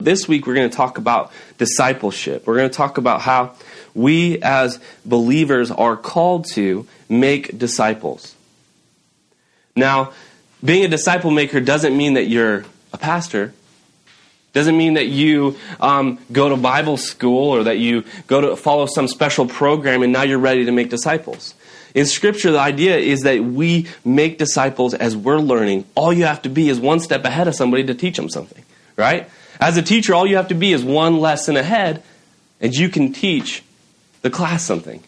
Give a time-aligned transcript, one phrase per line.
[0.00, 2.46] This week, we're going to talk about discipleship.
[2.46, 3.52] We're going to talk about how
[3.94, 8.34] we as believers are called to make disciples.
[9.76, 10.12] Now,
[10.64, 13.52] being a disciple maker doesn't mean that you're a pastor.
[14.52, 18.86] Doesn't mean that you um, go to Bible school or that you go to follow
[18.86, 21.54] some special program and now you're ready to make disciples.
[21.94, 25.84] In Scripture, the idea is that we make disciples as we're learning.
[25.94, 28.64] All you have to be is one step ahead of somebody to teach them something,
[28.96, 29.28] right?
[29.60, 32.02] As a teacher, all you have to be is one lesson ahead,
[32.60, 33.62] and you can teach
[34.22, 35.02] the class something.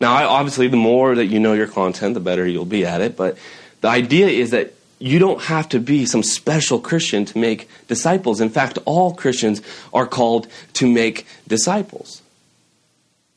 [0.00, 3.16] Now, obviously, the more that you know your content, the better you'll be at it,
[3.16, 3.38] but
[3.80, 8.40] the idea is that you don't have to be some special Christian to make disciples.
[8.40, 12.22] In fact, all Christians are called to make disciples.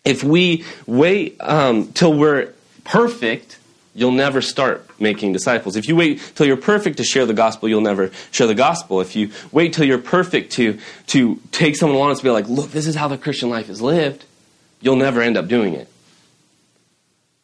[0.06, 2.54] If we wait um, till we're
[2.84, 3.60] perfect
[4.00, 5.76] you'll never start making disciples.
[5.76, 9.02] If you wait till you're perfect to share the gospel, you'll never share the gospel.
[9.02, 12.72] If you wait till you're perfect to, to take someone along and be like, look,
[12.72, 14.26] this is how the Christian life is lived,
[14.82, 15.88] you'll never end up doing it.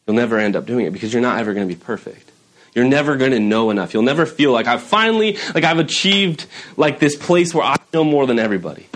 [0.06, 2.30] You'll never end up doing it because you're not ever going to be perfect.
[2.74, 3.94] You're never going to know enough.
[3.94, 6.46] You'll never feel like I've finally, like I've achieved
[6.76, 8.86] like this place where I know more than everybody.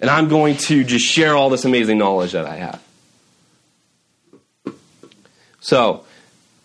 [0.00, 2.82] And I'm going to just share all this amazing knowledge that I have.
[5.60, 6.04] So,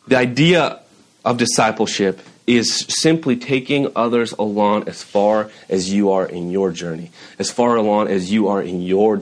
[0.08, 0.82] the idea
[1.26, 7.12] of discipleship is simply taking others along as far as you are in your journey,
[7.40, 9.20] as far along as you are in your,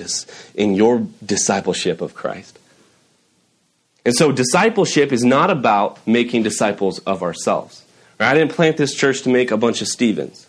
[0.53, 2.59] in your discipleship of Christ.
[4.05, 7.85] And so, discipleship is not about making disciples of ourselves.
[8.19, 8.31] Right?
[8.31, 10.45] I didn't plant this church to make a bunch of Stevens,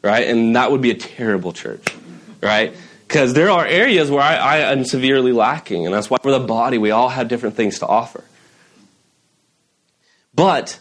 [0.00, 0.26] right?
[0.26, 1.94] And that would be a terrible church,
[2.42, 2.74] right?
[3.06, 6.46] Because there are areas where I, I am severely lacking, and that's why we're the
[6.46, 6.78] body.
[6.78, 8.24] We all have different things to offer.
[10.34, 10.78] But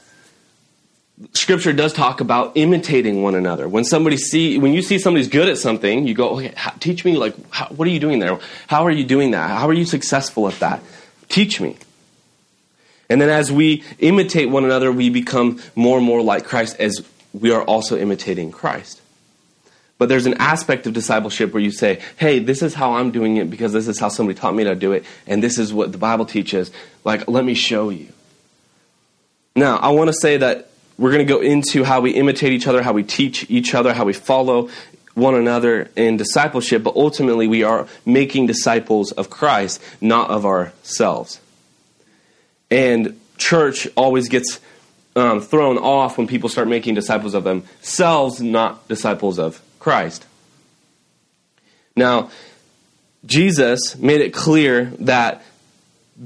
[1.33, 3.67] scripture does talk about imitating one another.
[3.67, 7.03] When somebody see when you see somebody's good at something you go okay how, teach
[7.03, 8.39] me like how, what are you doing there?
[8.67, 9.49] How are you doing that?
[9.49, 10.81] How are you successful at that?
[11.27, 11.77] Teach me.
[13.09, 17.05] And then as we imitate one another we become more and more like christ as
[17.33, 19.01] we are also imitating christ.
[19.97, 23.37] But there's an aspect of discipleship where you say hey this is how i'm doing
[23.37, 25.91] it because this is how somebody taught me to do it and this is what
[25.91, 26.71] the bible teaches.
[27.03, 28.13] Like let me show you
[29.59, 32.67] now, I want to say that we're going to go into how we imitate each
[32.67, 34.69] other, how we teach each other, how we follow
[35.13, 41.41] one another in discipleship, but ultimately we are making disciples of Christ, not of ourselves.
[42.71, 44.59] And church always gets
[45.15, 50.25] um, thrown off when people start making disciples of themselves, not disciples of Christ.
[51.95, 52.29] Now,
[53.25, 55.43] Jesus made it clear that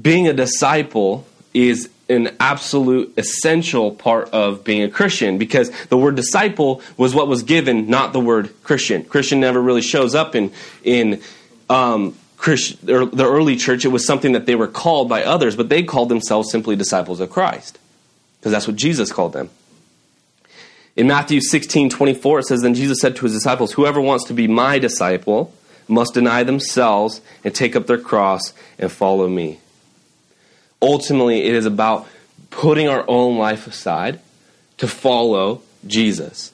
[0.00, 6.16] being a disciple is an absolute essential part of being a Christian because the word
[6.16, 9.04] disciple was what was given, not the word Christian.
[9.04, 11.22] Christian never really shows up in in
[11.70, 13.84] um, Christ, or the early church.
[13.84, 17.20] It was something that they were called by others, but they called themselves simply disciples
[17.20, 17.78] of Christ
[18.38, 19.48] because that's what Jesus called them.
[20.96, 24.34] In Matthew 16, 24, it says, Then Jesus said to his disciples, Whoever wants to
[24.34, 25.52] be my disciple
[25.88, 29.58] must deny themselves and take up their cross and follow me
[30.84, 32.06] ultimately it is about
[32.50, 34.20] putting our own life aside
[34.78, 36.52] to follow Jesus.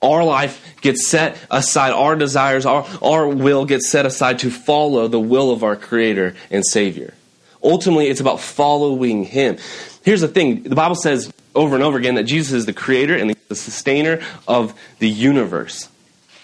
[0.00, 5.08] Our life gets set aside, our desires, our, our will gets set aside to follow
[5.08, 7.14] the will of our Creator and Savior.
[7.62, 9.58] Ultimately, it's about following Him.
[10.04, 13.16] Here's the thing the Bible says over and over again that Jesus is the Creator
[13.16, 15.88] and the sustainer of the universe.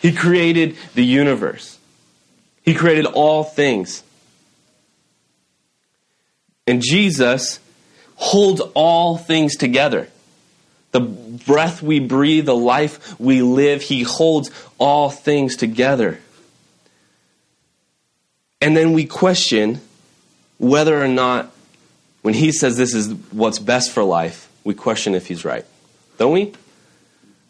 [0.02, 1.78] He created the universe,
[2.64, 4.02] He created all things.
[6.66, 7.60] And Jesus
[8.16, 10.08] holds all things together.
[10.92, 16.20] The breath we breathe, the life we live, He holds all things together.
[18.60, 19.80] And then we question
[20.58, 21.52] whether or not,
[22.22, 25.66] when He says this is what's best for life, we question if He's right.
[26.16, 26.52] Don't we?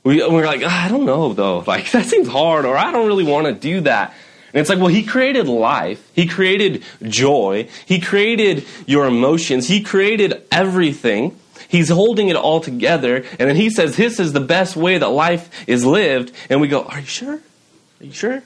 [0.03, 1.61] we we're like, oh, I don't know though.
[1.67, 4.15] Like, that seems hard, or I don't really want to do that.
[4.55, 6.09] And it's like, well, he created life.
[6.15, 7.69] He created joy.
[7.87, 9.67] He created your emotions.
[9.67, 11.37] He created everything.
[11.67, 13.17] He's holding it all together.
[13.17, 16.31] And then he says, this is the best way that life is lived.
[16.49, 17.35] And we go, are you sure?
[17.35, 18.45] Are you sure?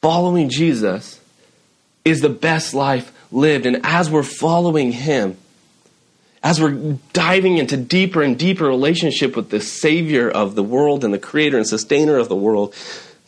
[0.00, 1.20] Following Jesus
[2.02, 3.66] is the best life lived.
[3.66, 5.36] And as we're following him,
[6.42, 11.12] as we're diving into deeper and deeper relationship with the Savior of the world and
[11.12, 12.74] the Creator and Sustainer of the world,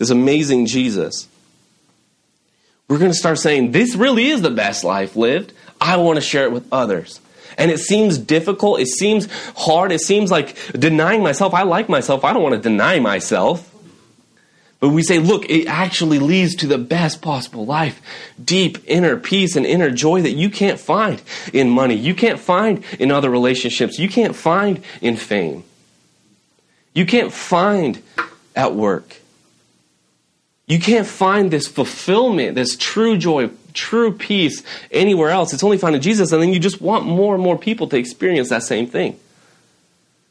[0.02, 1.28] this amazing Jesus,
[2.88, 5.52] we're going to start saying, This really is the best life lived.
[5.80, 7.20] I want to share it with others.
[7.56, 8.80] And it seems difficult.
[8.80, 9.92] It seems hard.
[9.92, 11.54] It seems like denying myself.
[11.54, 12.24] I like myself.
[12.24, 13.68] I don't want to deny myself.
[14.80, 18.02] But we say, look, it actually leads to the best possible life.
[18.44, 21.22] Deep inner peace and inner joy that you can't find
[21.52, 21.94] in money.
[21.94, 24.00] You can't find in other relationships.
[24.00, 25.62] You can't find in fame.
[26.92, 28.02] You can't find
[28.56, 29.21] at work.
[30.66, 35.52] You can't find this fulfillment, this true joy, true peace anywhere else.
[35.52, 36.32] It's only found in Jesus.
[36.32, 39.18] And then you just want more and more people to experience that same thing.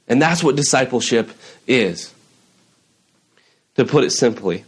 [0.07, 1.31] And that's what discipleship
[1.67, 2.13] is
[3.75, 4.65] to put it simply.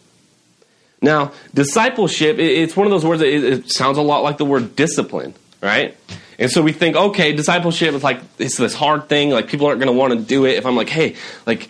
[1.01, 4.75] Now, discipleship, it's one of those words that it sounds a lot like the word
[4.75, 5.97] discipline, right?
[6.39, 9.79] And so we think, okay, discipleship is like it's this hard thing, like people aren't
[9.79, 10.55] going to want to do it.
[10.55, 11.69] If I'm like, hey, like,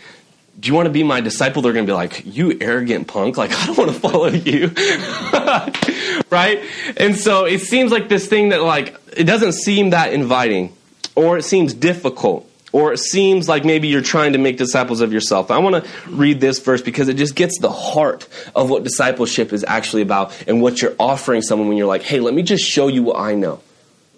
[0.60, 1.62] do you want to be my disciple?
[1.62, 4.68] They're going to be like, you arrogant punk, like I don't want to follow you,
[6.30, 6.64] right?
[6.98, 10.76] And so it seems like this thing that like it doesn't seem that inviting,
[11.16, 15.14] or it seems difficult or it seems like maybe you're trying to make disciples of
[15.14, 15.52] yourself.
[15.52, 19.54] I want to read this verse because it just gets the heart of what discipleship
[19.54, 22.66] is actually about and what you're offering someone when you're like, hey, let me just
[22.66, 23.62] show you what I know.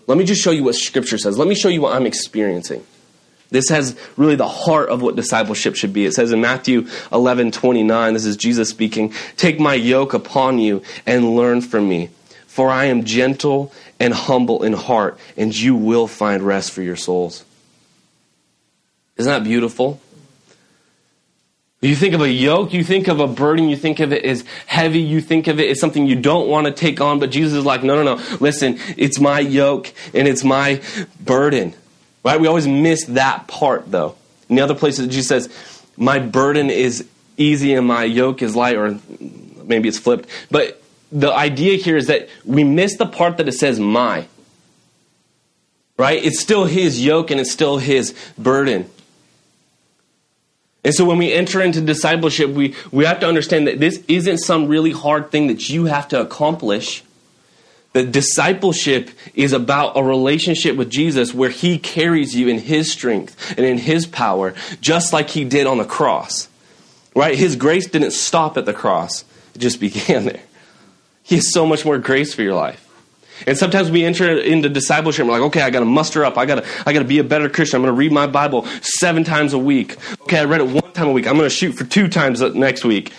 [0.08, 1.38] Let me just show you what Scripture says.
[1.38, 2.86] Let me show you what I'm experiencing.
[3.50, 6.06] This has really the heart of what discipleship should be.
[6.06, 10.82] It says in Matthew 11 29, this is Jesus speaking, Take my yoke upon you
[11.06, 12.10] and learn from me,
[12.48, 16.96] for I am gentle and humble in heart, and you will find rest for your
[16.96, 17.46] souls.
[19.18, 20.02] Isn't that beautiful?
[21.82, 24.44] You think of a yoke, you think of a burden, you think of it as
[24.66, 27.54] heavy, you think of it as something you don't want to take on, but Jesus
[27.54, 28.38] is like, no, no, no.
[28.40, 30.82] Listen, it's my yoke and it's my
[31.20, 31.76] burden.
[32.26, 32.42] Right?
[32.42, 34.16] We always miss that part though.
[34.50, 37.08] In the other places, Jesus says, my burden is
[37.38, 39.00] easy and my yoke is light, or
[39.64, 40.28] maybe it's flipped.
[40.50, 40.82] But
[41.12, 44.28] the idea here is that we miss the part that it says my.
[45.98, 46.22] Right?
[46.22, 48.90] It's still his yoke and it's still his burden.
[50.84, 54.40] And so when we enter into discipleship, we, we have to understand that this isn't
[54.40, 57.04] some really hard thing that you have to accomplish.
[57.96, 63.54] That discipleship is about a relationship with Jesus where he carries you in his strength
[63.56, 66.50] and in his power, just like he did on the cross.
[67.16, 67.38] Right?
[67.38, 70.42] His grace didn't stop at the cross, it just began there.
[71.24, 72.82] He has so much more grace for your life.
[73.48, 76.38] And sometimes we enter into discipleship we're like, okay, I got to muster up.
[76.38, 77.78] I got to I got to be a better Christian.
[77.78, 79.96] I'm going to read my Bible seven times a week.
[80.24, 81.28] Okay, I read it one time a week.
[81.28, 83.14] I'm going to shoot for two times next week.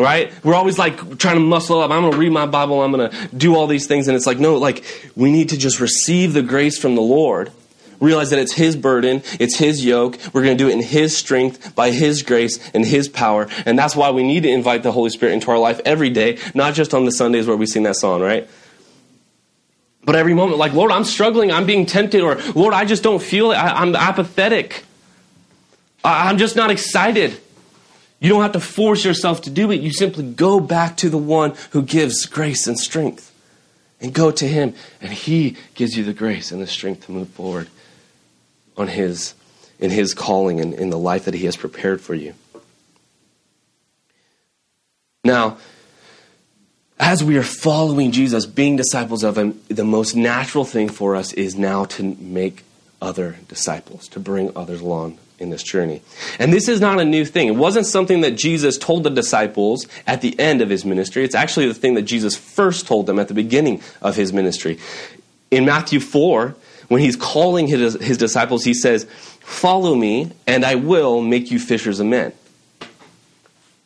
[0.00, 0.32] Right?
[0.42, 1.90] We're always like trying to muscle up.
[1.90, 2.82] I'm going to read my Bible.
[2.82, 4.08] I'm going to do all these things.
[4.08, 4.82] And it's like, no, like
[5.14, 7.52] we need to just receive the grace from the Lord.
[8.00, 10.18] Realize that it's His burden, it's His yoke.
[10.32, 13.46] We're going to do it in His strength, by His grace, and His power.
[13.66, 16.38] And that's why we need to invite the Holy Spirit into our life every day,
[16.54, 18.48] not just on the Sundays where we sing that song, right?
[20.02, 23.22] But every moment, like, Lord, I'm struggling, I'm being tempted, or Lord, I just don't
[23.22, 24.82] feel it, I, am apathetic.
[26.02, 27.38] I, I'm just not excited.
[28.20, 29.80] You don't have to force yourself to do it.
[29.80, 33.28] You simply go back to the one who gives grace and strength.
[34.02, 37.28] And go to him, and he gives you the grace and the strength to move
[37.28, 37.68] forward
[38.74, 39.34] on his
[39.78, 42.34] in his calling and in the life that he has prepared for you.
[45.24, 45.58] Now,
[46.98, 51.32] as we are following Jesus, being disciples of Him, the most natural thing for us
[51.32, 52.64] is now to make
[53.00, 56.02] other disciples, to bring others along in this journey.
[56.38, 57.48] And this is not a new thing.
[57.48, 61.24] It wasn't something that Jesus told the disciples at the end of his ministry.
[61.24, 64.78] It's actually the thing that Jesus first told them at the beginning of his ministry.
[65.50, 66.54] In Matthew 4,
[66.88, 69.04] when he's calling his, his disciples, he says,
[69.40, 72.32] Follow me, and I will make you fishers of men.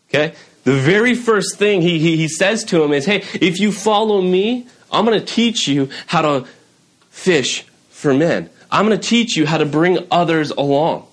[0.08, 0.34] Okay?
[0.64, 4.20] The very first thing he, he, he says to him is, Hey, if you follow
[4.20, 6.48] me, I'm going to teach you how to
[7.10, 8.50] fish for men.
[8.70, 11.06] I'm going to teach you how to bring others along.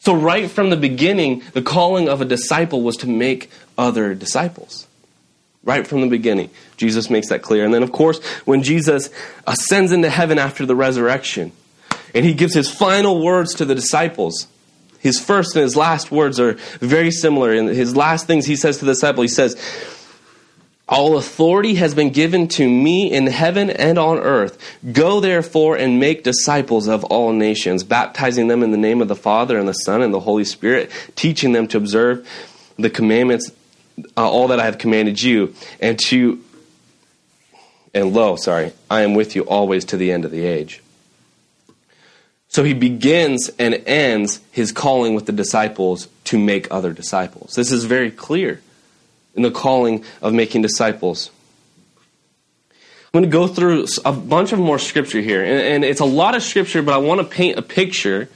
[0.00, 4.86] So, right from the beginning, the calling of a disciple was to make other disciples.
[5.64, 7.64] Right from the beginning, Jesus makes that clear.
[7.64, 9.10] And then, of course, when Jesus
[9.46, 11.52] ascends into heaven after the resurrection,
[12.14, 14.46] and he gives his final words to the disciples,
[15.00, 17.52] his first and his last words are very similar.
[17.52, 19.56] And his last things he says to the disciple, he says,
[20.88, 24.78] All authority has been given to me in heaven and on earth.
[24.90, 29.14] Go therefore and make disciples of all nations, baptizing them in the name of the
[29.14, 32.26] Father and the Son and the Holy Spirit, teaching them to observe
[32.78, 33.52] the commandments,
[34.16, 36.42] uh, all that I have commanded you, and to,
[37.92, 40.82] and lo, sorry, I am with you always to the end of the age.
[42.48, 47.54] So he begins and ends his calling with the disciples to make other disciples.
[47.54, 48.62] This is very clear
[49.34, 51.30] in the calling of making disciples.
[52.70, 55.42] I'm going to go through a bunch of more scripture here.
[55.42, 58.28] And, and it's a lot of scripture, but I want to paint a picture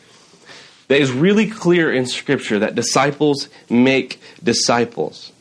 [0.89, 5.33] that is really clear in scripture that disciples make disciples.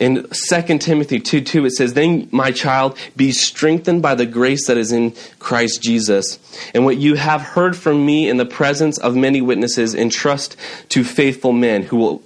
[0.00, 4.66] In 2 Timothy 2 2, it says, Then, my child, be strengthened by the grace
[4.66, 6.40] that is in Christ Jesus.
[6.74, 10.56] And what you have heard from me in the presence of many witnesses, entrust
[10.88, 12.22] to faithful men who will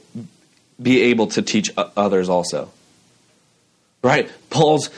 [0.81, 2.71] be able to teach others also.
[4.03, 4.31] Right?
[4.51, 4.91] Paul's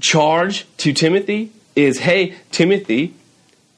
[0.00, 3.14] charge to Timothy is hey, Timothy,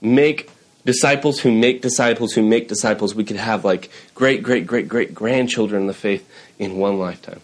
[0.01, 0.51] make
[0.85, 3.15] disciples who make disciples who make disciples.
[3.15, 6.29] We could have like great, great, great, great grandchildren in the faith
[6.59, 7.41] in one lifetime.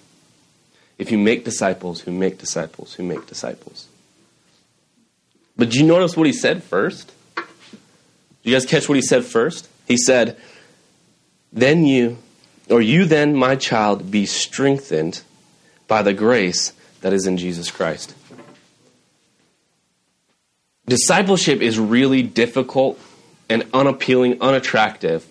[0.98, 3.88] If you make disciples who make disciples who make disciples.
[5.56, 7.12] But do you notice what he said first?
[7.36, 7.42] Do
[8.50, 9.68] you guys catch what he said first?
[9.86, 10.36] He said,
[11.52, 12.18] Then you,
[12.68, 15.22] or you then, my child, be strengthened
[15.88, 18.14] by the grace that is in Jesus Christ.
[20.86, 22.98] Discipleship is really difficult
[23.48, 25.26] and unappealing, unattractive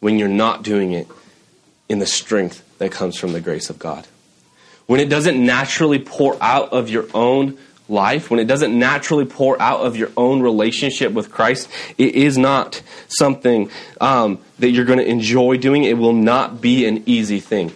[0.00, 1.06] when you're not doing it
[1.88, 4.06] in the strength that comes from the grace of God.
[4.86, 7.58] When it doesn't naturally pour out of your own
[7.90, 11.68] life, when it doesn't naturally pour out of your own relationship with Christ,
[11.98, 13.70] it is not something
[14.00, 15.84] um, that you're going to enjoy doing.
[15.84, 17.72] It will not be an easy thing.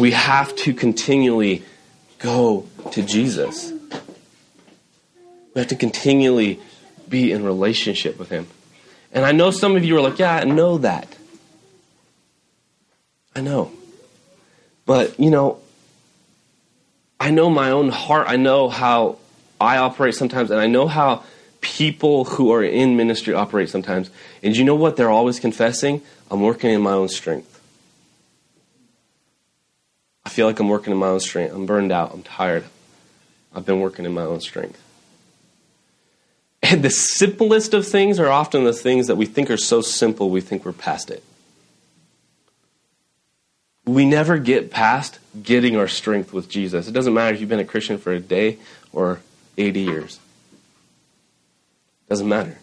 [0.00, 1.64] we have to continually
[2.18, 3.72] go to Jesus.
[5.54, 6.60] We have to continually
[7.08, 8.46] be in relationship with Him.
[9.12, 11.16] And I know some of you are like, yeah, I know that.
[13.34, 13.72] I know.
[14.86, 15.58] But, you know,
[17.18, 18.28] I know my own heart.
[18.28, 19.18] I know how
[19.60, 21.24] I operate sometimes, and I know how
[21.60, 24.10] people who are in ministry operate sometimes.
[24.42, 26.02] And you know what they're always confessing?
[26.30, 27.52] I'm working in my own strength.
[30.24, 31.54] I feel like I'm working in my own strength.
[31.54, 32.12] I'm burned out.
[32.12, 32.64] I'm tired.
[33.54, 34.82] I've been working in my own strength.
[36.62, 40.30] And the simplest of things are often the things that we think are so simple,
[40.30, 41.22] we think we're past it.
[43.86, 46.88] We never get past getting our strength with Jesus.
[46.88, 48.58] It doesn't matter if you've been a Christian for a day
[48.92, 49.20] or
[49.56, 50.20] 80 years.
[52.06, 52.58] It doesn't matter.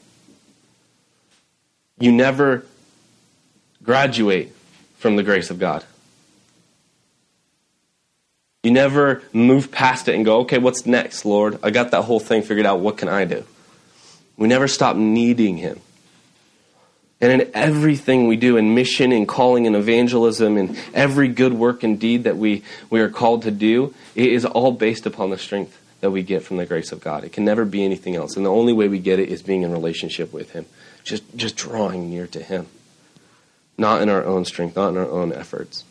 [1.98, 2.66] You never
[3.82, 4.54] graduate
[4.98, 5.86] from the grace of God.
[8.64, 11.60] You never move past it and go, okay, what's next, Lord?
[11.62, 12.80] I got that whole thing figured out.
[12.80, 13.44] What can I do?
[14.38, 15.82] We never stop needing Him.
[17.24, 21.82] And in everything we do, in mission, in calling, in evangelism, in every good work
[21.82, 25.38] and deed that we, we are called to do, it is all based upon the
[25.38, 27.24] strength that we get from the grace of God.
[27.24, 28.36] It can never be anything else.
[28.36, 30.66] And the only way we get it is being in relationship with Him,
[31.06, 32.68] just, just drawing near to Him.
[33.78, 35.86] Not in our own strength, not in our own efforts.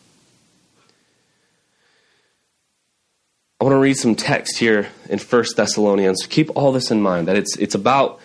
[3.59, 6.27] I want to read some text here in 1 Thessalonians.
[6.27, 8.19] Keep all this in mind that it's, it's about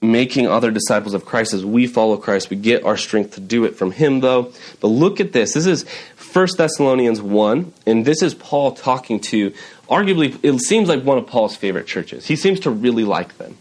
[0.00, 2.50] making other disciples of Christ as we follow Christ.
[2.50, 4.52] We get our strength to do it from Him, though.
[4.80, 5.54] But look at this.
[5.54, 5.84] This is
[6.32, 9.52] 1 Thessalonians 1, and this is Paul talking to,
[9.88, 12.26] arguably, it seems like one of Paul's favorite churches.
[12.26, 13.56] He seems to really like them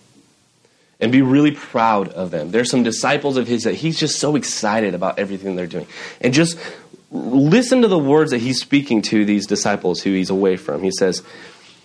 [1.00, 2.52] and be really proud of them.
[2.52, 5.88] There's some disciples of his that he's just so excited about everything they're doing.
[6.22, 6.58] And just
[7.12, 10.84] listen to the words that he's speaking to these disciples who he's away from.
[10.84, 11.24] He says,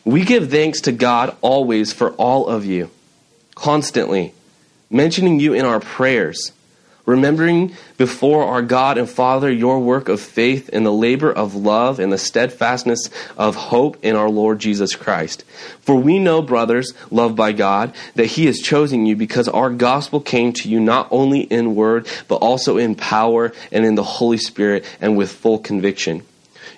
[0.04, 2.90] We give thanks to God always for all of you,
[3.54, 4.34] constantly,
[4.92, 6.52] mentioning you in our prayers
[7.04, 11.98] remembering before our God and Father your work of faith and the labor of love
[11.98, 15.44] and the steadfastness of hope in our Lord Jesus Christ.
[15.80, 20.20] For we know, brothers, loved by God, that He has chosen you because our gospel
[20.20, 24.38] came to you not only in word, but also in power and in the Holy
[24.38, 26.24] Spirit and with full conviction.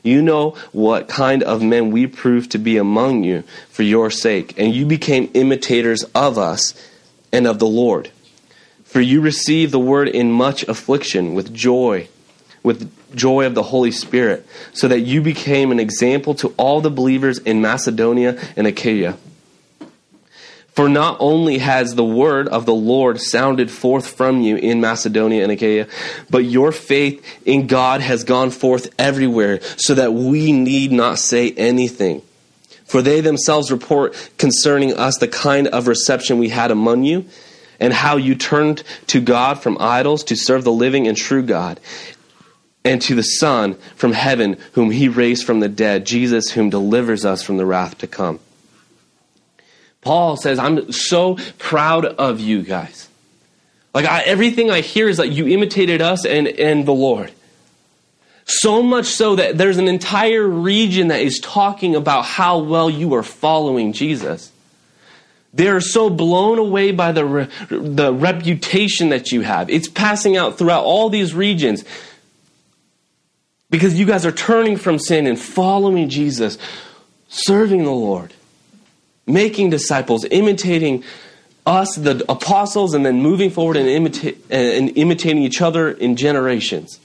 [0.03, 4.59] You know what kind of men we proved to be among you for your sake,
[4.59, 6.75] and you became imitators of us
[7.35, 8.11] and of the Lord.
[8.85, 12.09] For you received the word in much affliction with joy,
[12.63, 16.91] with joy of the Holy Spirit, so that you became an example to all the
[16.91, 19.17] believers in Macedonia and Achaia.
[20.75, 25.43] For not only has the word of the Lord sounded forth from you in Macedonia
[25.43, 25.87] and Achaia,
[26.31, 31.53] but your faith in God has gone forth everywhere, so that we need not say
[31.53, 32.23] anything.
[32.85, 37.27] For they themselves report concerning us the kind of reception we had among you
[37.81, 41.81] and how you turned to God from idols to serve the living and true God,
[42.85, 47.25] and to the Son from heaven, whom he raised from the dead, Jesus, whom delivers
[47.25, 48.39] us from the wrath to come.
[50.03, 53.09] Paul says, I'm so proud of you guys.
[53.95, 57.33] Like, I, everything I hear is that you imitated us and, and the Lord.
[58.47, 63.15] So much so that there's an entire region that is talking about how well you
[63.15, 64.53] are following Jesus.
[65.55, 69.71] They're so blown away by the, re- the reputation that you have.
[69.71, 71.85] It's passing out throughout all these regions
[73.71, 76.59] because you guys are turning from sin and following Jesus,
[77.29, 78.35] serving the Lord,
[79.27, 81.03] making disciples, imitating
[81.65, 87.01] us, the apostles, and then moving forward and, imita- and imitating each other in generations.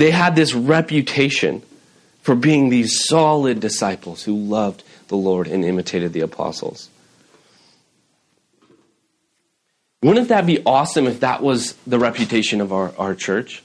[0.00, 1.60] They had this reputation
[2.22, 6.88] for being these solid disciples who loved the Lord and imitated the apostles.
[10.02, 13.62] Wouldn't that be awesome if that was the reputation of our, our church?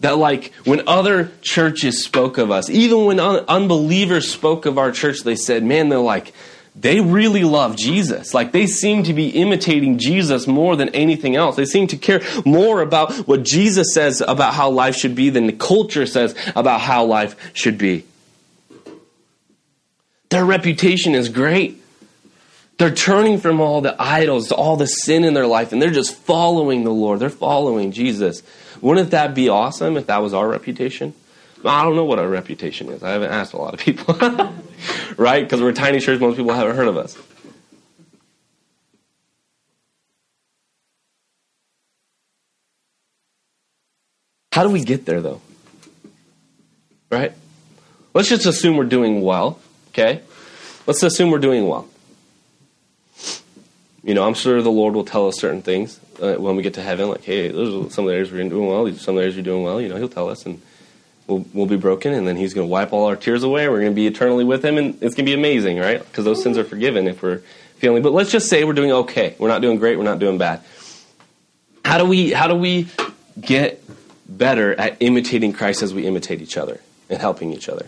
[0.00, 4.90] That, like, when other churches spoke of us, even when un- unbelievers spoke of our
[4.90, 6.32] church, they said, man, they're like,
[6.74, 8.32] they really love Jesus.
[8.32, 11.56] Like they seem to be imitating Jesus more than anything else.
[11.56, 15.46] They seem to care more about what Jesus says about how life should be than
[15.46, 18.04] the culture says about how life should be.
[20.30, 21.78] Their reputation is great.
[22.78, 26.14] They're turning from all the idols, all the sin in their life, and they're just
[26.14, 27.20] following the Lord.
[27.20, 28.42] They're following Jesus.
[28.80, 31.12] Wouldn't that be awesome if that was our reputation?
[31.64, 33.02] I don't know what our reputation is.
[33.02, 34.14] I haven't asked a lot of people.
[35.16, 35.42] right?
[35.44, 37.16] Because we're a tiny church, most people haven't heard of us.
[44.52, 45.40] How do we get there, though?
[47.10, 47.32] Right?
[48.12, 50.20] Let's just assume we're doing well, okay?
[50.86, 51.88] Let's assume we're doing well.
[54.04, 56.74] You know, I'm sure the Lord will tell us certain things uh, when we get
[56.74, 59.02] to heaven, like, hey, those are some of the areas we're doing well, these are
[59.02, 59.80] some of the areas you're doing well.
[59.80, 60.60] You know, He'll tell us, and
[61.32, 63.68] we'll, we'll be broken, and then He's going to wipe all our tears away.
[63.68, 65.98] We're going to be eternally with Him, and it's going to be amazing, right?
[65.98, 67.42] Because those sins are forgiven if we're
[67.76, 68.02] feeling.
[68.02, 69.34] But let's just say we're doing okay.
[69.38, 69.96] We're not doing great.
[69.98, 70.62] We're not doing bad.
[71.84, 72.88] How do we how do we
[73.40, 73.82] get
[74.28, 77.86] better at imitating Christ as we imitate each other and helping each other?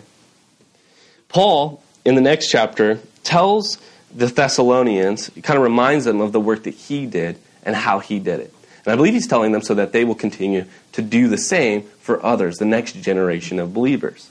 [1.29, 3.77] Paul in the next chapter tells
[4.13, 7.99] the Thessalonians, he kind of reminds them of the work that he did and how
[7.99, 8.53] he did it.
[8.85, 11.83] And I believe he's telling them so that they will continue to do the same
[11.99, 14.29] for others, the next generation of believers.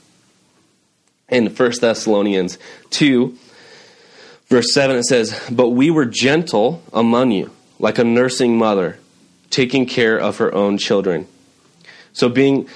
[1.27, 2.57] In 1 Thessalonians
[2.91, 3.37] 2,
[4.47, 8.97] verse 7, it says, But we were gentle among you, like a nursing mother,
[9.49, 11.27] taking care of her own children.
[12.13, 12.69] So, being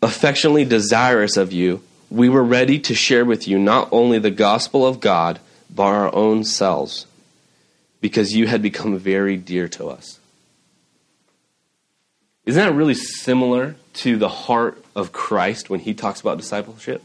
[0.00, 4.86] affectionately desirous of you, we were ready to share with you not only the gospel
[4.86, 7.06] of God, but our own selves,
[8.00, 10.20] because you had become very dear to us.
[12.46, 17.02] Isn't that really similar to the heart of Christ when he talks about discipleship?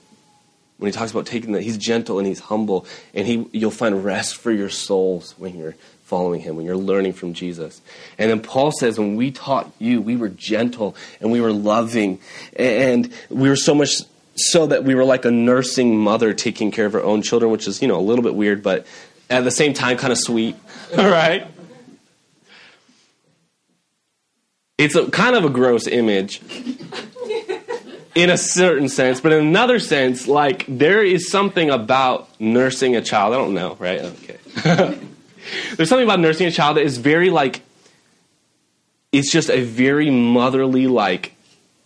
[0.77, 4.03] When he talks about taking that, he's gentle and he's humble, and he, you'll find
[4.03, 7.81] rest for your souls when you're following him, when you're learning from Jesus.
[8.19, 12.19] And then Paul says, when we taught you, we were gentle and we were loving,
[12.55, 14.01] and we were so much
[14.35, 17.67] so that we were like a nursing mother taking care of her own children, which
[17.67, 18.85] is, you know, a little bit weird, but
[19.29, 20.55] at the same time, kind of sweet.
[20.97, 21.47] All right?
[24.81, 26.41] It's a, kind of a gross image
[28.15, 33.01] in a certain sense, but in another sense, like there is something about nursing a
[33.01, 33.35] child.
[33.35, 34.01] I don't know, right?
[34.01, 34.37] Okay.
[35.75, 37.61] There's something about nursing a child that is very like,
[39.11, 41.35] it's just a very motherly, like,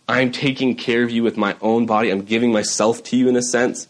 [0.08, 2.08] I'm taking care of you with my own body.
[2.08, 3.88] I'm giving myself to you in a sense.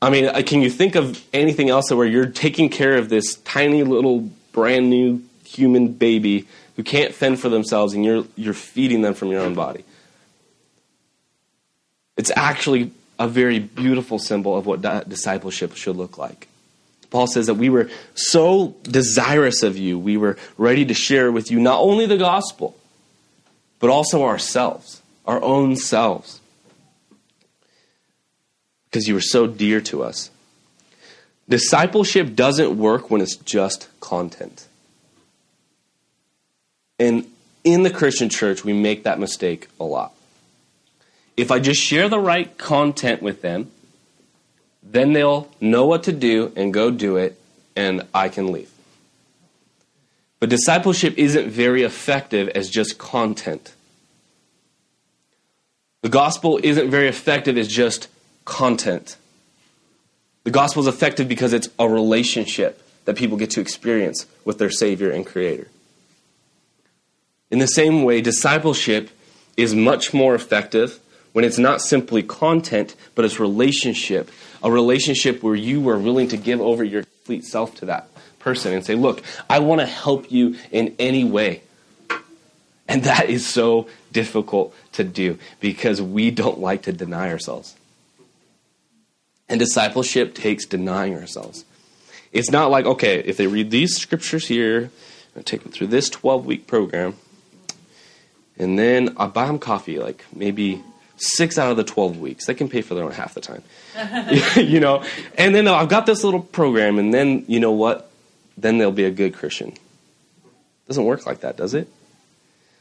[0.00, 3.36] I mean, uh, can you think of anything else where you're taking care of this
[3.44, 6.48] tiny little brand new human baby
[6.82, 9.84] who can't fend for themselves and you're, you're feeding them from your own body.
[12.16, 12.90] It's actually
[13.20, 16.48] a very beautiful symbol of what discipleship should look like.
[17.08, 21.52] Paul says that we were so desirous of you, we were ready to share with
[21.52, 22.76] you not only the gospel,
[23.78, 26.40] but also ourselves, our own selves,
[28.90, 30.30] because you were so dear to us.
[31.48, 34.66] Discipleship doesn't work when it's just content.
[37.02, 37.26] And
[37.64, 40.14] in the Christian church, we make that mistake a lot.
[41.36, 43.72] If I just share the right content with them,
[44.84, 47.40] then they'll know what to do and go do it,
[47.74, 48.70] and I can leave.
[50.38, 53.74] But discipleship isn't very effective as just content.
[56.02, 58.06] The gospel isn't very effective as just
[58.44, 59.16] content.
[60.44, 64.70] The gospel is effective because it's a relationship that people get to experience with their
[64.70, 65.66] Savior and Creator.
[67.52, 69.10] In the same way, discipleship
[69.58, 70.98] is much more effective
[71.32, 74.30] when it's not simply content, but it's relationship.
[74.64, 78.72] A relationship where you are willing to give over your complete self to that person
[78.72, 81.62] and say, Look, I want to help you in any way.
[82.88, 87.76] And that is so difficult to do because we don't like to deny ourselves.
[89.50, 91.66] And discipleship takes denying ourselves.
[92.32, 94.90] It's not like, okay, if they read these scriptures here,
[95.36, 97.16] I take them through this 12 week program,
[98.62, 100.82] and then I buy them coffee, like maybe
[101.16, 102.46] six out of the 12 weeks.
[102.46, 103.62] They can pay for their own half the time.
[104.56, 105.04] you know?
[105.36, 108.10] And then I've got this little program, and then, you know what?
[108.56, 109.74] Then they'll be a good Christian.
[110.88, 111.88] Doesn't work like that, does it?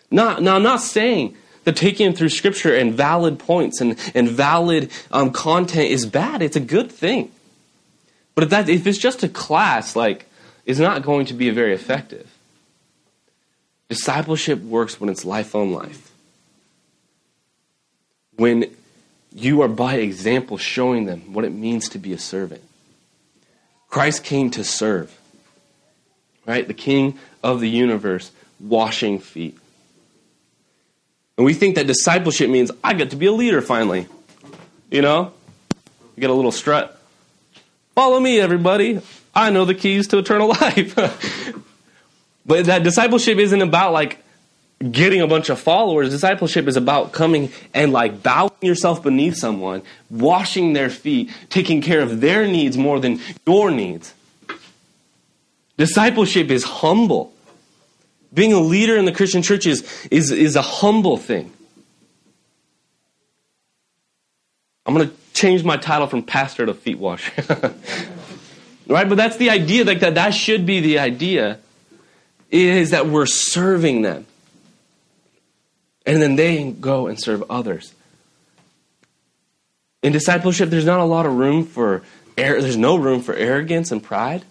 [0.10, 4.28] Not, now, I'm not saying that taking them through scripture and valid points and, and
[4.28, 6.42] valid um, content is bad.
[6.42, 7.32] It's a good thing.
[8.36, 10.26] But if, that, if it's just a class, like,
[10.66, 12.30] it's not going to be very effective.
[13.92, 16.14] Discipleship works when it's life on life.
[18.38, 18.74] When
[19.36, 22.64] you are by example showing them what it means to be a servant.
[23.90, 25.14] Christ came to serve.
[26.46, 26.66] Right?
[26.66, 29.58] The king of the universe washing feet.
[31.36, 34.08] And we think that discipleship means I get to be a leader finally.
[34.90, 35.34] You know?
[36.16, 36.98] You get a little strut.
[37.94, 39.02] Follow me, everybody.
[39.36, 41.58] I know the keys to eternal life.
[42.46, 44.24] But that discipleship isn't about like
[44.90, 46.10] getting a bunch of followers.
[46.10, 52.02] Discipleship is about coming and like bowing yourself beneath someone, washing their feet, taking care
[52.02, 54.14] of their needs more than your needs.
[55.78, 57.34] Discipleship is humble.
[58.34, 61.52] Being a leader in the Christian church is, is, is a humble thing.
[64.86, 67.44] I'm going to change my title from pastor to feet washer.
[68.88, 69.08] right?
[69.08, 69.86] But that's the idea.
[69.86, 71.60] Like that, that should be the idea.
[72.52, 74.28] Is that we're serving them.
[76.06, 77.94] And then they go and serve others.
[80.04, 82.04] In discipleship, there's not a lot of room for
[82.36, 84.44] there's no room for arrogance and pride.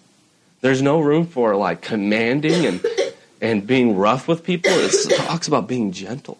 [0.61, 2.85] There's no room for like commanding and
[3.41, 4.71] and being rough with people.
[4.71, 6.37] It talks about being gentle.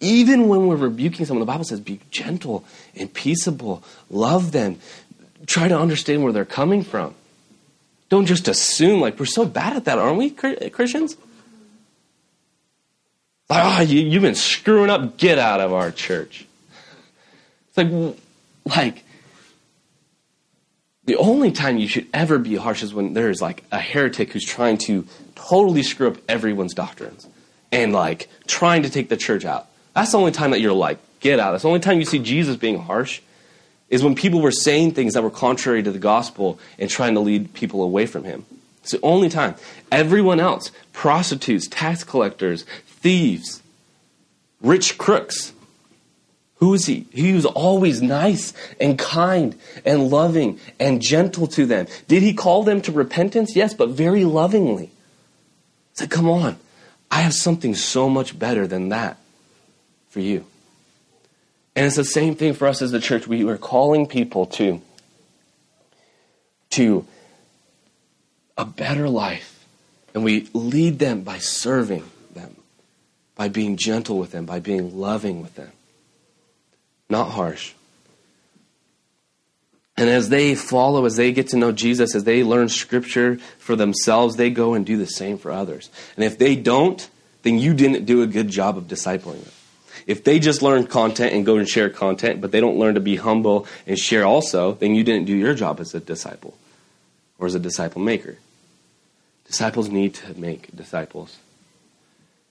[0.00, 3.82] Even when we're rebuking someone, the Bible says, be gentle and peaceable.
[4.10, 4.78] Love them.
[5.46, 7.14] Try to understand where they're coming from.
[8.08, 11.16] Don't just assume, like, we're so bad at that, aren't we, Christians?
[13.48, 15.16] Like, oh, you, you've been screwing up.
[15.16, 16.46] Get out of our church.
[17.68, 18.16] It's like,
[18.64, 19.04] like,
[21.04, 24.44] the only time you should ever be harsh is when there's like a heretic who's
[24.44, 27.28] trying to totally screw up everyone's doctrines
[27.70, 29.68] and like trying to take the church out.
[29.94, 31.52] That's the only time that you're like, get out.
[31.52, 33.20] That's the only time you see Jesus being harsh
[33.88, 37.20] is when people were saying things that were contrary to the gospel and trying to
[37.20, 38.44] lead people away from him.
[38.82, 39.54] It's the only time.
[39.90, 43.62] Everyone else, prostitutes, tax collectors, thieves,
[44.60, 45.52] rich crooks,
[46.56, 47.06] who is he?
[47.12, 51.86] He was always nice and kind and loving and gentle to them.
[52.08, 53.54] Did he call them to repentance?
[53.54, 54.86] Yes, but very lovingly.
[54.86, 54.92] He
[55.94, 56.56] said, Come on,
[57.10, 59.18] I have something so much better than that
[60.08, 60.46] for you.
[61.76, 63.28] And it's the same thing for us as the church.
[63.28, 64.80] We are calling people to,
[66.70, 67.06] to
[68.56, 69.64] a better life.
[70.14, 72.56] And we lead them by serving them,
[73.36, 75.70] by being gentle with them, by being loving with them
[77.08, 77.72] not harsh.
[79.96, 83.76] And as they follow, as they get to know Jesus, as they learn scripture for
[83.76, 85.90] themselves, they go and do the same for others.
[86.16, 87.08] And if they don't,
[87.42, 89.52] then you didn't do a good job of discipling them.
[90.06, 93.00] If they just learn content and go and share content, but they don't learn to
[93.00, 96.56] be humble and share also, then you didn't do your job as a disciple
[97.38, 98.36] or as a disciple maker.
[99.46, 101.38] Disciples need to make disciples.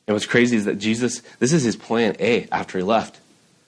[0.07, 3.19] And what's crazy is that Jesus, this is his plan A after he left.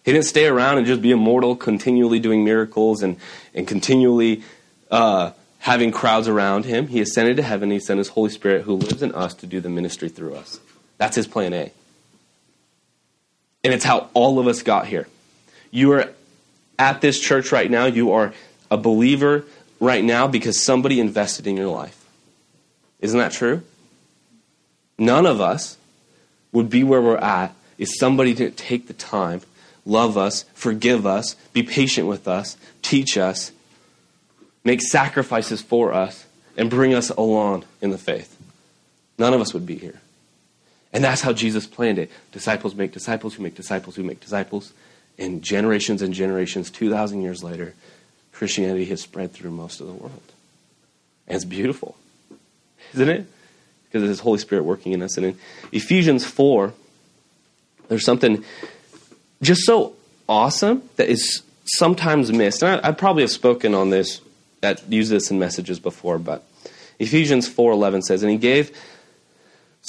[0.06, 3.18] He didn't stay around and just be immortal, continually doing miracles and,
[3.54, 4.44] and continually
[4.90, 6.88] uh, having crowds around him.
[6.88, 7.72] He ascended to heaven.
[7.72, 10.62] He sent his Holy Spirit who lives in us to do the ministry through us.
[10.98, 11.72] That's his plan A.
[13.64, 15.08] And it's how all of us got here.
[15.72, 16.14] You are
[16.80, 17.86] at this church right now.
[17.86, 18.34] You are
[18.72, 19.46] a believer
[19.80, 22.06] right now because somebody invested in your life.
[23.00, 23.64] Isn't that true?
[24.98, 25.78] None of us
[26.52, 29.42] would be where we're at if somebody didn't take the time
[29.88, 33.52] love us, forgive us, be patient with us, teach us,
[34.64, 36.26] make sacrifices for us,
[36.58, 38.38] and bring us along in the faith.
[39.18, 40.02] None of us would be here.
[40.94, 42.12] And that's how Jesus planned it.
[42.32, 44.74] Disciples make disciples who make disciples who make disciples.
[45.18, 47.74] And generations and generations, 2,000 years later,
[48.32, 50.22] Christianity has spread through most of the world.
[51.28, 51.98] And it's beautiful,
[52.94, 53.28] isn't it?
[53.86, 55.18] Because it is Holy Spirit working in us.
[55.18, 55.38] And in
[55.72, 56.74] Ephesians 4,
[57.90, 58.44] there's something
[59.42, 59.96] just so
[60.30, 62.64] awesome that is sometimes missed.
[62.64, 64.22] And I, I probably have spoken on this,
[64.62, 66.44] that used this in messages before, but
[67.00, 68.76] Ephesians 4.11 says, And he gave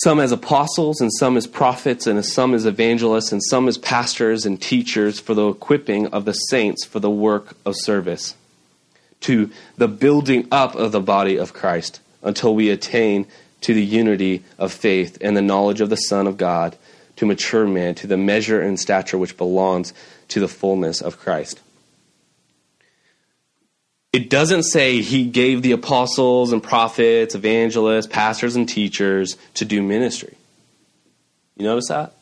[0.03, 4.47] some as apostles, and some as prophets, and some as evangelists, and some as pastors
[4.47, 8.37] and teachers for the equipping of the saints for the work of service,
[9.21, 13.27] to the building up of the body of Christ until we attain
[13.61, 16.77] to the unity of faith and the knowledge of the Son of God,
[17.17, 19.93] to mature man, to the measure and stature which belongs
[20.29, 21.61] to the fullness of Christ.
[24.13, 29.83] It doesn't say he gave the apostles and prophets, evangelists, pastors, and teachers to do
[29.83, 30.37] ministry.
[31.57, 32.15] You notice that?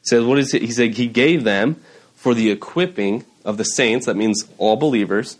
[0.00, 0.62] It says, what is it?
[0.62, 1.76] He said he gave them
[2.14, 4.06] for the equipping of the saints.
[4.06, 5.36] That means all believers.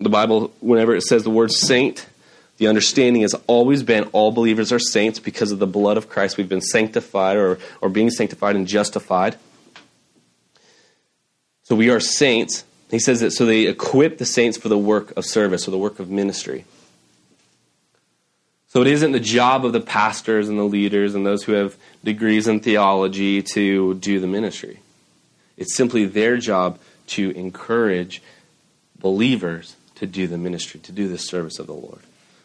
[0.00, 2.06] The Bible, whenever it says the word saint,
[2.56, 6.36] the understanding has always been all believers are saints because of the blood of Christ.
[6.36, 9.36] We've been sanctified or, or being sanctified and justified.
[11.64, 12.64] So we are saints.
[12.90, 15.78] He says that so they equip the saints for the work of service or the
[15.78, 16.64] work of ministry.
[18.68, 21.76] So it isn't the job of the pastors and the leaders and those who have
[22.04, 24.80] degrees in theology to do the ministry.
[25.56, 28.22] It's simply their job to encourage
[28.98, 32.00] believers to do the ministry, to do the service of the Lord,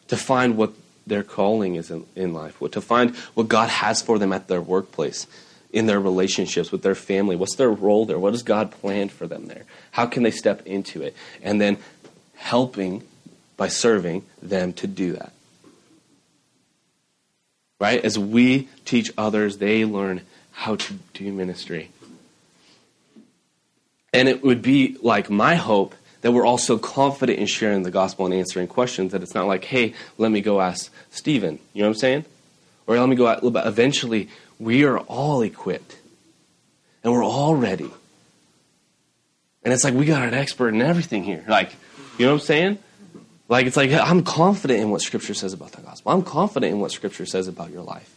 [0.08, 0.73] to find what
[1.06, 4.62] their calling is in, in life, to find what God has for them at their
[4.62, 5.27] workplace,
[5.73, 7.36] in their relationships with their family.
[7.36, 8.19] What's their role there?
[8.19, 9.63] What has God planned for them there?
[9.91, 11.15] How can they step into it?
[11.41, 11.77] And then
[12.36, 13.03] helping
[13.57, 15.33] by serving them to do that.
[17.79, 18.05] Right?
[18.05, 21.89] As we teach others, they learn how to do ministry.
[24.13, 28.25] And it would be like my hope that we're also confident in sharing the gospel
[28.25, 31.59] and answering questions, that it's not like, hey, let me go ask Stephen.
[31.73, 32.25] You know what I'm saying?
[32.88, 33.39] Or let me go out.
[33.43, 34.29] Eventually,
[34.63, 35.97] we are all equipped
[37.04, 37.91] and we're all ready.
[39.63, 41.43] And it's like we got an expert in everything here.
[41.47, 41.73] Like,
[42.17, 42.80] you know what I'm saying?
[43.49, 46.12] Like, it's like I'm confident in what Scripture says about the gospel.
[46.12, 48.10] I'm confident in what Scripture says about your life.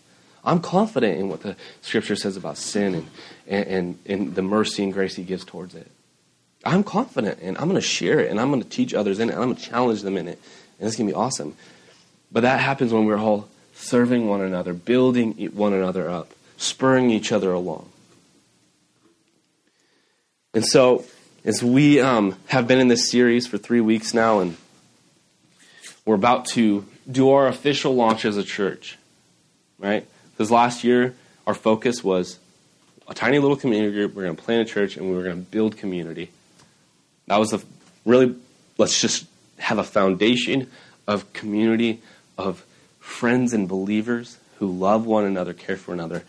[0.44, 3.06] I'm confident in what the Scripture says about sin
[3.46, 5.90] and, and, and, the mercy and grace He gives towards it.
[6.64, 9.28] I'm confident, and I'm going to share it, and I'm going to teach others in
[9.28, 10.40] it, and I'm going to challenge them in it,
[10.78, 11.56] and it's going to be awesome.
[12.30, 17.32] But that happens when we're all serving one another, building one another up, spurring each
[17.32, 17.88] other along.
[20.54, 21.04] And so,
[21.44, 24.56] as we um, have been in this series for three weeks now, and
[26.04, 28.98] we're about to do our official launch as a church,
[29.78, 30.06] right?
[30.30, 31.14] Because last year,
[31.46, 32.38] our focus was
[33.06, 34.14] a tiny little community group.
[34.14, 36.30] We're going to plant a church, and we were going to build community.
[37.26, 37.62] That was the
[38.04, 38.34] really,
[38.78, 39.26] let's just
[39.58, 40.70] have a foundation
[41.06, 42.00] of community,
[42.38, 42.64] of
[42.98, 46.24] friends and believers who love one another, care for one another.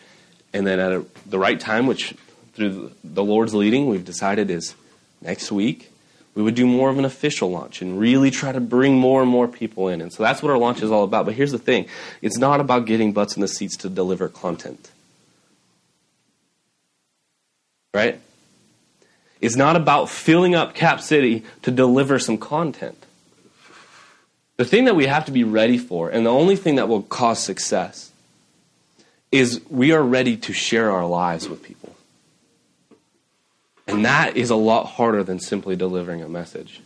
[0.53, 2.15] And then at a, the right time, which
[2.53, 4.75] through the Lord's leading, we've decided is
[5.21, 5.91] next week,
[6.33, 9.29] we would do more of an official launch and really try to bring more and
[9.29, 10.01] more people in.
[10.01, 11.25] And so that's what our launch is all about.
[11.25, 11.87] But here's the thing
[12.21, 14.91] it's not about getting butts in the seats to deliver content.
[17.93, 18.19] Right?
[19.41, 23.03] It's not about filling up Cap City to deliver some content.
[24.57, 27.03] The thing that we have to be ready for, and the only thing that will
[27.03, 28.11] cause success,
[29.31, 31.95] is we are ready to share our lives with people.
[33.87, 36.81] And that is a lot harder than simply delivering a message.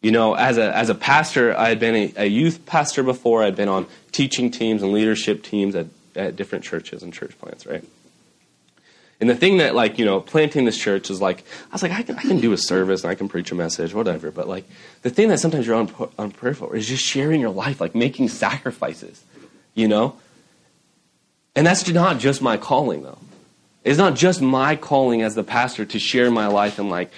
[0.00, 3.42] You know, as a, as a pastor, I had been a, a youth pastor before.
[3.42, 7.66] I'd been on teaching teams and leadership teams at, at different churches and church plants,
[7.66, 7.84] right?
[9.18, 11.92] And the thing that, like, you know, planting this church is like, I was like,
[11.92, 14.30] I can, I can do a service and I can preach a message, whatever.
[14.30, 14.68] But, like,
[15.02, 17.94] the thing that sometimes you're on, on prayer for is just sharing your life, like
[17.94, 19.24] making sacrifices,
[19.76, 20.16] you know?
[21.54, 23.18] And that's not just my calling, though.
[23.84, 27.12] It's not just my calling as the pastor to share my life and, like,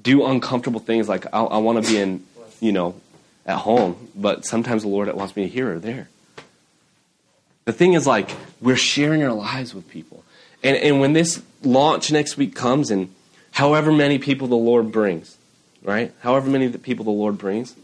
[0.00, 1.08] do uncomfortable things.
[1.08, 2.24] Like, I, I want to be in,
[2.60, 3.00] you know,
[3.46, 4.10] at home.
[4.14, 6.10] But sometimes the Lord wants me here or there.
[7.64, 10.22] The thing is, like, we're sharing our lives with people.
[10.62, 13.14] And, and when this launch next week comes, and
[13.52, 15.36] however many people the Lord brings,
[15.82, 16.12] right?
[16.20, 17.74] However many people the Lord brings,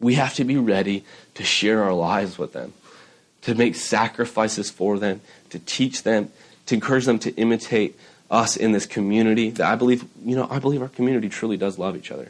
[0.00, 1.04] we have to be ready
[1.34, 2.72] to share our lives with them,
[3.42, 6.30] to make sacrifices for them, to teach them,
[6.66, 7.98] to encourage them to imitate
[8.30, 11.78] us in this community that I believe, you know, I believe our community truly does
[11.78, 12.28] love each other.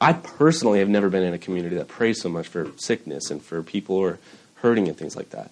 [0.00, 3.42] I personally have never been in a community that prays so much for sickness and
[3.42, 4.18] for people who are
[4.56, 5.50] hurting and things like that.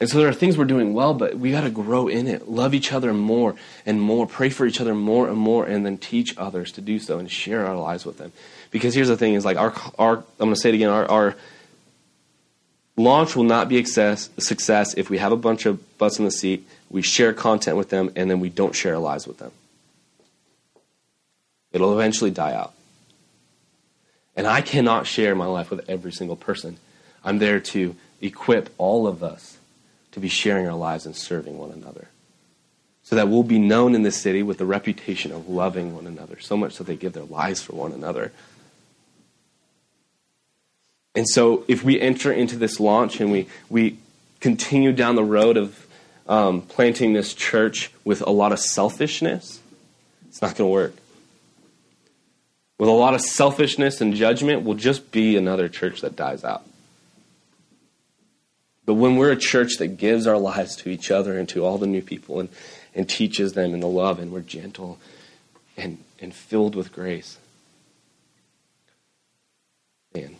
[0.00, 2.48] And so there are things we're doing well, but we got to grow in it.
[2.48, 4.26] Love each other more and more.
[4.26, 7.30] Pray for each other more and more, and then teach others to do so and
[7.30, 8.32] share our lives with them.
[8.70, 10.88] Because here's the thing: is like our our I'm going to say it again.
[10.88, 11.36] Our, our
[12.96, 16.30] launch will not be success, success if we have a bunch of butts in the
[16.30, 19.52] seat, we share content with them, and then we don't share our lives with them.
[21.72, 22.72] It'll eventually die out.
[24.34, 26.78] And I cannot share my life with every single person.
[27.22, 29.58] I'm there to equip all of us
[30.12, 32.08] to be sharing our lives and serving one another.
[33.02, 36.38] So that we'll be known in this city with the reputation of loving one another,
[36.40, 38.32] so much that they give their lives for one another.
[41.14, 43.98] And so, if we enter into this launch and we, we
[44.38, 45.86] continue down the road of
[46.28, 49.60] um, planting this church with a lot of selfishness,
[50.28, 50.94] it's not going to work.
[52.78, 56.64] With a lot of selfishness and judgment, we'll just be another church that dies out.
[58.90, 61.78] But when we're a church that gives our lives to each other and to all
[61.78, 62.48] the new people and,
[62.92, 64.98] and teaches them in the love, and we're gentle
[65.76, 67.38] and, and filled with grace,
[70.12, 70.34] man,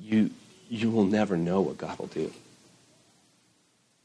[0.00, 0.30] you,
[0.70, 2.32] you will never know what God will do.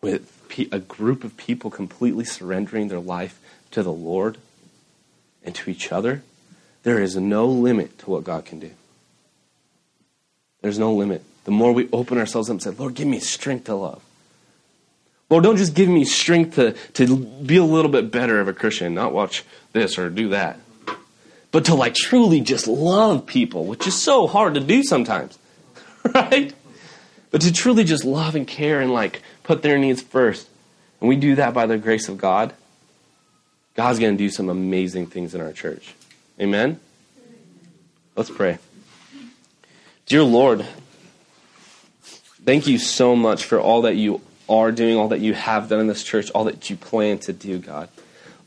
[0.01, 0.29] With
[0.73, 3.39] a group of people completely surrendering their life
[3.71, 4.37] to the Lord
[5.45, 6.23] and to each other,
[6.83, 8.71] there is no limit to what God can do.
[10.61, 11.23] There's no limit.
[11.45, 14.03] The more we open ourselves up and say, Lord, give me strength to love.
[15.29, 18.53] Lord, don't just give me strength to, to be a little bit better of a
[18.53, 20.59] Christian, not watch this or do that,
[21.51, 25.39] but to like truly just love people, which is so hard to do sometimes.
[26.13, 26.53] right?
[27.31, 30.47] But to truly just love and care and like put their needs first.
[30.99, 32.53] And we do that by the grace of God.
[33.73, 35.95] God's going to do some amazing things in our church.
[36.39, 36.79] Amen?
[38.15, 38.57] Let's pray.
[40.05, 40.65] Dear Lord,
[42.45, 45.79] thank you so much for all that you are doing, all that you have done
[45.79, 47.89] in this church, all that you plan to do, God.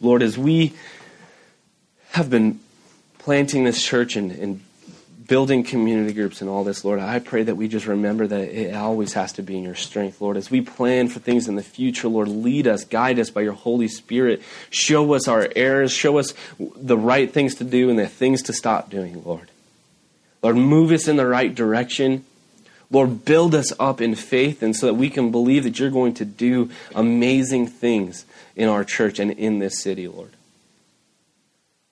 [0.00, 0.74] Lord, as we
[2.10, 2.60] have been
[3.18, 4.62] planting this church and, and
[5.26, 8.74] building community groups and all this, Lord, I pray that we just remember that it
[8.74, 10.36] always has to be in your strength, Lord.
[10.36, 13.52] As we plan for things in the future, Lord, lead us, guide us by your
[13.52, 14.40] Holy Spirit.
[14.70, 18.52] Show us our errors, show us the right things to do and the things to
[18.52, 19.50] stop doing, Lord.
[20.42, 22.24] Lord, move us in the right direction.
[22.90, 26.14] Lord, build us up in faith and so that we can believe that you're going
[26.14, 28.24] to do amazing things
[28.56, 30.30] in our church and in this city, Lord.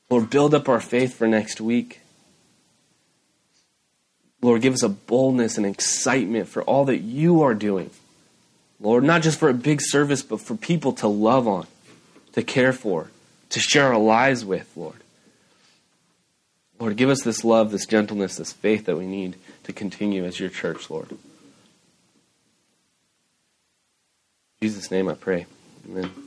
[0.09, 2.01] Lord, build up our faith for next week.
[4.41, 7.91] Lord, give us a boldness and excitement for all that you are doing.
[8.81, 11.67] Lord, not just for a big service, but for people to love on,
[12.33, 13.11] to care for,
[13.51, 14.97] to share our lives with, Lord.
[16.79, 20.39] Lord, give us this love, this gentleness, this faith that we need to continue as
[20.39, 21.11] your church, Lord.
[21.11, 21.19] In
[24.63, 25.47] Jesus' name I pray.
[25.89, 26.26] Amen.